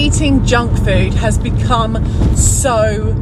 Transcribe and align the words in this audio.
eating 0.00 0.46
junk 0.46 0.74
food 0.78 1.12
has 1.12 1.36
become 1.36 2.02
so 2.34 3.12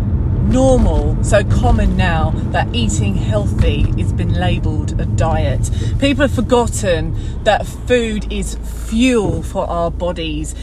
normal, 0.44 1.22
so 1.24 1.42
common 1.42 1.96
now 1.96 2.30
that 2.52 2.72
eating 2.72 3.16
healthy 3.16 3.82
has 4.00 4.12
been 4.12 4.32
labelled 4.32 4.98
a 5.00 5.04
diet. 5.04 5.72
People 5.98 6.22
have 6.22 6.32
forgotten 6.32 7.42
that 7.42 7.66
food 7.66 8.32
is 8.32 8.54
fuel 8.54 9.42
for 9.42 9.68
our 9.68 9.90
bodies. 9.90 10.54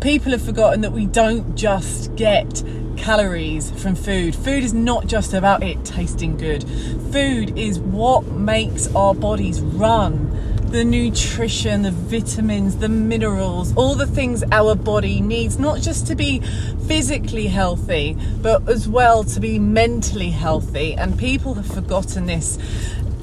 People 0.00 0.32
have 0.32 0.42
forgotten 0.42 0.80
that 0.80 0.90
we 0.90 1.06
don't 1.06 1.54
just 1.54 2.16
get 2.16 2.64
calories 2.96 3.70
from 3.80 3.94
food. 3.94 4.34
Food 4.34 4.64
is 4.64 4.74
not 4.74 5.06
just 5.06 5.32
about 5.32 5.62
it 5.62 5.84
tasting 5.84 6.36
good. 6.36 6.64
Food 7.12 7.56
is 7.56 7.78
what 7.78 8.26
makes 8.26 8.92
our 8.96 9.14
bodies 9.14 9.60
run 9.60 10.29
the 10.70 10.84
nutrition, 10.84 11.82
the 11.82 11.90
vitamins, 11.90 12.76
the 12.76 12.88
minerals, 12.88 13.74
all 13.76 13.96
the 13.96 14.06
things 14.06 14.44
our 14.52 14.76
body 14.76 15.20
needs, 15.20 15.58
not 15.58 15.80
just 15.80 16.06
to 16.06 16.14
be 16.14 16.40
physically 16.86 17.48
healthy, 17.48 18.16
but 18.40 18.68
as 18.68 18.88
well 18.88 19.24
to 19.24 19.40
be 19.40 19.58
mentally 19.58 20.30
healthy. 20.30 20.94
And 20.94 21.18
people 21.18 21.54
have 21.54 21.66
forgotten 21.66 22.26
this. 22.26 22.56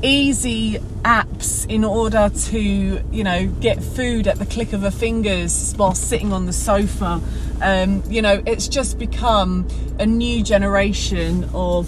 Easy 0.02 0.78
apps 1.04 1.66
in 1.70 1.86
order 1.86 2.30
to, 2.30 2.60
you 2.60 3.24
know, 3.24 3.48
get 3.48 3.82
food 3.82 4.28
at 4.28 4.40
the 4.40 4.46
click 4.46 4.74
of 4.74 4.84
a 4.84 4.92
fingers 4.92 5.74
while 5.78 5.96
sitting 5.96 6.34
on 6.34 6.48
the 6.48 6.54
sofa. 6.54 7.22
Um, 7.62 8.04
you 8.08 8.22
know, 8.22 8.44
it's 8.46 8.68
just 8.68 9.00
become 9.00 9.66
a 10.00 10.06
new 10.06 10.44
generation 10.44 11.50
of 11.54 11.88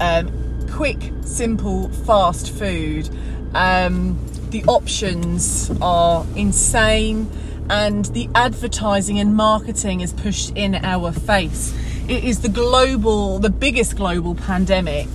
um, 0.00 0.68
quick, 0.70 1.10
simple, 1.22 1.88
fast 1.88 2.50
food. 2.50 3.08
Um, 3.54 4.18
the 4.52 4.62
options 4.64 5.72
are 5.80 6.26
insane 6.36 7.28
and 7.70 8.04
the 8.06 8.28
advertising 8.34 9.18
and 9.18 9.34
marketing 9.34 10.02
is 10.02 10.12
pushed 10.12 10.54
in 10.54 10.74
our 10.74 11.10
face. 11.10 11.74
It 12.06 12.22
is 12.22 12.40
the 12.40 12.50
global, 12.50 13.38
the 13.38 13.48
biggest 13.48 13.96
global 13.96 14.34
pandemic, 14.34 15.08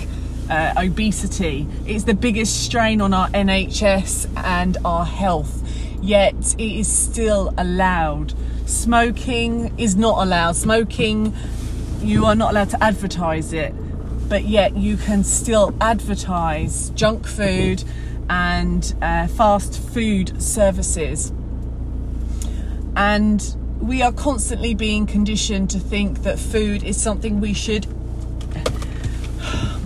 uh, 0.50 0.74
obesity. 0.76 1.68
It's 1.86 2.06
the 2.06 2.16
biggest 2.16 2.64
strain 2.66 3.00
on 3.00 3.14
our 3.14 3.30
NHS 3.30 4.28
and 4.44 4.76
our 4.84 5.06
health, 5.06 5.62
yet 6.02 6.34
it 6.58 6.80
is 6.80 6.88
still 6.88 7.54
allowed. 7.60 8.34
Smoking 8.66 9.72
is 9.78 9.96
not 9.96 10.24
allowed. 10.24 10.56
Smoking, 10.56 11.36
you 12.02 12.26
are 12.26 12.36
not 12.36 12.52
allowed 12.52 12.72
to 12.72 12.84
advertise 12.84 13.54
it, 13.54 13.72
but 14.30 14.46
yet 14.46 14.76
you 14.76 14.98
can 14.98 15.24
still 15.24 15.76
advertise 15.80 16.90
junk 16.96 17.28
food 17.28 17.84
and 18.30 18.96
uh, 19.02 19.28
fast 19.28 19.80
food 19.80 20.42
services. 20.42 21.32
And 22.96 23.56
we 23.80 24.02
are 24.02 24.12
constantly 24.12 24.74
being 24.74 25.06
conditioned 25.06 25.70
to 25.70 25.80
think 25.80 26.24
that 26.24 26.40
food 26.40 26.84
is 26.84 27.02
something 27.02 27.40
we 27.40 27.54
should 27.54 27.86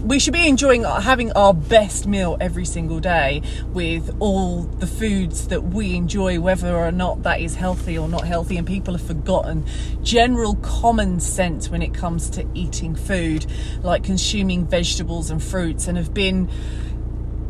we 0.04 0.18
should 0.18 0.34
be 0.34 0.48
enjoying 0.48 0.84
having 0.84 1.32
our 1.34 1.54
best 1.54 2.08
meal 2.08 2.36
every 2.42 2.66
single 2.66 3.00
day 3.00 3.42
with 3.68 4.14
all 4.20 4.64
the 4.64 4.88
foods 4.88 5.48
that 5.50 5.62
we 5.62 5.96
enjoy 5.96 6.40
whether 6.40 6.76
or 6.76 6.92
not 6.92 7.22
that 7.24 7.40
is 7.40 7.56
healthy 7.56 7.98
or 7.98 8.10
not 8.10 8.26
healthy 8.26 8.58
and 8.58 8.66
people 8.66 8.96
have 8.96 9.06
forgotten 9.06 9.64
general 10.02 10.56
common 10.56 11.20
sense 11.20 11.70
when 11.70 11.82
it 11.82 11.94
comes 11.94 12.30
to 12.32 12.46
eating 12.56 12.96
food 12.96 13.46
like 13.84 14.04
consuming 14.04 14.66
vegetables 14.66 15.30
and 15.30 15.44
fruits 15.44 15.88
and 15.88 15.98
have 15.98 16.14
been 16.14 16.50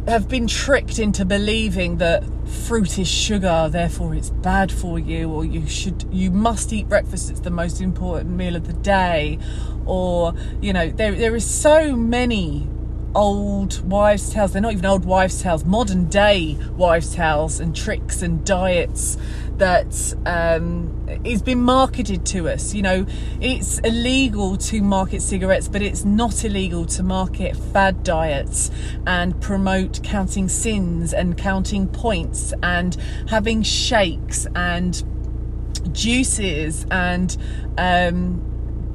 have 0.08 0.28
been 0.28 0.48
tricked 0.48 0.98
into 1.00 1.24
believing 1.26 1.98
that 1.98 2.24
fruit 2.48 2.98
is 2.98 3.08
sugar 3.08 3.70
therefore 3.72 4.16
it's 4.16 4.30
bad 4.30 4.72
for 4.72 4.98
you 4.98 5.30
or 5.30 5.46
you 5.46 5.66
should 5.68 6.06
you 6.12 6.32
must 6.32 6.74
eat 6.74 6.90
breakfast 6.90 7.30
it's 7.30 7.40
the 7.42 7.52
most 7.52 7.82
important 7.82 8.32
meal 8.32 8.56
of 8.56 8.66
the 8.66 8.74
day 8.74 9.38
or 9.86 10.34
you 10.60 10.74
know 10.74 10.90
there 10.90 11.14
there 11.14 11.36
is 11.36 11.46
so 11.46 11.96
many 11.96 12.68
old 13.16 13.88
wives' 13.90 14.32
tales. 14.32 14.54
They're 14.54 14.62
not 14.62 14.74
even 14.74 14.86
old 14.86 15.06
wives' 15.06 15.42
tales, 15.42 15.66
modern 15.66 16.08
day 16.10 16.58
wives' 16.76 17.14
tales 17.14 17.60
and 17.60 17.76
tricks 17.76 18.22
and 18.22 18.46
diets 18.46 19.18
that 19.58 20.14
um, 20.26 21.06
being 21.46 21.62
marketed 21.62 22.26
to 22.26 22.50
us. 22.50 22.74
You 22.74 22.82
know, 22.82 23.06
it's 23.40 23.80
illegal 23.80 24.58
to 24.58 24.82
market 24.82 25.22
cigarettes, 25.22 25.68
but 25.68 25.82
it's 25.82 26.04
not 26.04 26.44
illegal 26.44 26.86
to 26.88 27.04
market 27.04 27.56
fad 27.56 28.04
diets 28.04 28.72
and 29.06 29.40
promote 29.42 30.02
counting 30.04 30.48
syns 30.48 31.14
and 31.14 31.38
counting 31.38 31.88
points 31.88 32.54
and 32.64 32.96
having 33.28 33.62
shakes 33.62 34.48
and 34.56 35.04
juices 35.92 36.86
and 36.92 37.38
um, 37.78 38.51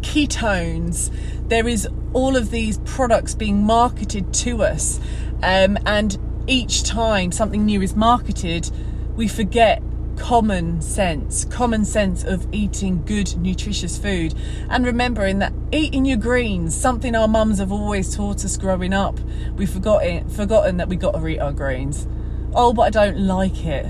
ketones. 0.07 1.11
There 1.49 1.67
is 1.69 1.89
all 2.13 2.37
of 2.37 2.51
these 2.51 2.79
products 2.79 3.35
being 3.35 3.63
marketed 3.65 4.33
to 4.35 4.63
us, 4.63 5.01
um, 5.43 5.77
and 5.85 6.17
each 6.47 6.85
time 6.85 7.33
something 7.33 7.65
new 7.65 7.83
is 7.83 7.97
marketed, 7.97 8.71
we 9.17 9.29
forget 9.29 9.83
common 10.17 10.81
sense, 10.81 11.45
common 11.45 11.85
sense 11.85 12.25
of 12.25 12.47
eating 12.53 13.03
good, 13.05 13.37
nutritious 13.37 13.99
food, 13.99 14.35
and 14.71 14.87
remembering 14.87 15.41
that 15.41 15.53
eating 15.73 16.05
your 16.05 16.17
greens, 16.17 16.75
something 16.75 17.15
our 17.15 17.29
mums 17.29 17.59
have 17.59 17.73
always 17.73 18.15
taught 18.15 18.45
us 18.45 18.57
growing 18.57 18.95
up. 18.95 19.19
We've 19.57 19.69
forgotten 19.69 20.29
forgotten 20.29 20.77
that 20.79 20.89
we 20.89 20.97
got 20.97 21.13
to 21.13 21.27
eat 21.27 21.39
our 21.39 21.53
greens. 21.53 22.07
Oh, 22.55 22.73
but 22.73 22.83
I 22.83 22.91
don't 22.91 23.19
like 23.19 23.67
it. 23.67 23.87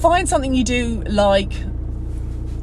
Find 0.00 0.28
something 0.28 0.54
you 0.54 0.64
do 0.64 1.02
like 1.02 1.52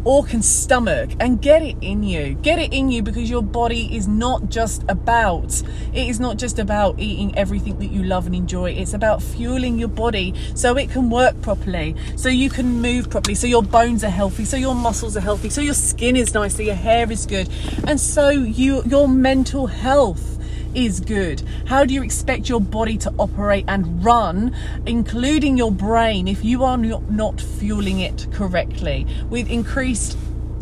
or 0.04 0.24
can 0.24 0.42
stomach 0.42 1.12
and 1.20 1.42
get 1.42 1.62
it 1.62 1.76
in 1.82 2.04
you. 2.04 2.34
Get 2.36 2.60
it 2.60 2.74
in 2.74 2.92
you 2.92 3.02
because 3.02 3.30
your 3.30 3.44
body 3.44 3.96
is 3.96 4.08
not 4.08 4.50
just 4.50 4.84
about 4.88 5.62
it 5.94 6.08
is 6.08 6.20
not 6.20 6.38
just 6.38 6.60
about 6.60 7.00
eating 7.00 7.38
everything 7.38 7.78
that 7.80 7.88
you 7.88 8.04
love 8.04 8.26
and 8.26 8.36
enjoy. 8.36 8.72
It's 8.72 8.94
about 8.94 9.22
fueling 9.22 9.78
your 9.80 9.90
body 9.90 10.34
so 10.56 10.78
it 10.78 10.90
can 10.90 11.10
work 11.10 11.42
properly, 11.42 11.96
so 12.16 12.30
you 12.30 12.50
can 12.50 12.82
move 12.82 13.10
properly, 13.10 13.36
so 13.36 13.48
your 13.48 13.64
bones 13.64 14.04
are 14.04 14.10
healthy, 14.10 14.46
so 14.46 14.58
your 14.58 14.76
muscles 14.76 15.18
are 15.18 15.22
healthy, 15.22 15.50
so 15.50 15.62
your 15.62 15.74
skin 15.74 16.16
is 16.16 16.34
nice, 16.34 16.56
so 16.56 16.62
your 16.62 16.76
hair 16.76 17.12
is 17.12 17.26
good, 17.26 17.50
and 17.88 18.00
so 18.00 18.30
you 18.30 18.84
your 18.86 19.08
mental 19.08 19.68
health 19.68 20.29
is 20.76 21.00
good? 21.00 21.42
How 21.66 21.86
do 21.86 21.94
you 21.94 22.04
expect 22.04 22.50
your 22.50 22.62
body 22.62 22.98
to 23.00 23.14
operate 23.18 23.66
and 23.68 24.04
run, 24.04 24.56
including 24.86 25.58
your 25.58 25.72
brain, 25.72 26.28
if 26.28 26.44
you 26.44 26.64
are 26.64 26.78
not 26.78 27.42
fueling 27.42 28.00
it 28.00 28.28
correctly 28.32 29.08
with 29.30 29.50
increased 29.50 30.18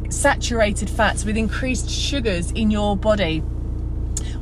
saturated 0.10 0.90
fats, 0.90 1.26
with 1.26 1.38
increased 1.38 1.90
sugars 1.90 2.52
in 2.52 2.72
your 2.72 2.96
body? 2.96 3.44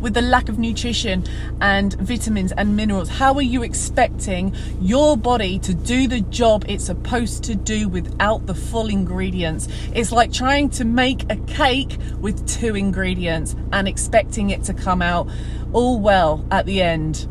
With 0.01 0.13
the 0.13 0.22
lack 0.22 0.50
of 0.50 0.59
nutrition 0.59 1.23
and 1.61 1.94
vitamins 1.94 2.51
and 2.51 2.75
minerals? 2.75 3.09
How 3.09 3.33
are 3.35 3.41
you 3.41 3.63
expecting 3.63 4.56
your 4.81 5.17
body 5.17 5.59
to 5.59 5.73
do 5.73 6.07
the 6.07 6.22
job 6.22 6.66
it's 6.67 6.85
supposed 6.85 7.44
to 7.45 7.56
do 7.56 7.88
without 7.89 8.45
the 8.45 8.55
full 8.55 8.88
ingredients? 8.88 9.67
It's 9.94 10.11
like 10.11 10.31
trying 10.31 10.69
to 10.72 10.85
make 10.85 11.29
a 11.31 11.38
cake 11.47 11.97
with 12.19 12.47
two 12.47 12.75
ingredients 12.75 13.55
and 13.72 13.88
expecting 13.88 14.50
it 14.50 14.63
to 14.66 14.73
come 14.73 15.01
out 15.01 15.29
all 15.73 16.00
well 16.00 16.45
at 16.51 16.66
the 16.66 16.81
end 16.81 17.28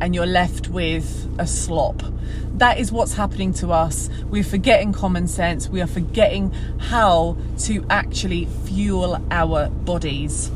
and 0.00 0.14
you're 0.14 0.26
left 0.26 0.68
with 0.68 1.28
a 1.38 1.46
slop. 1.46 2.02
That 2.54 2.78
is 2.78 2.90
what's 2.92 3.14
happening 3.14 3.52
to 3.54 3.72
us. 3.72 4.08
We're 4.24 4.44
forgetting 4.44 4.92
common 4.92 5.28
sense. 5.28 5.68
We 5.68 5.80
are 5.80 5.86
forgetting 5.86 6.52
how 6.78 7.36
to 7.60 7.84
actually 7.90 8.46
fuel 8.64 9.22
our 9.30 9.68
bodies. 9.68 10.50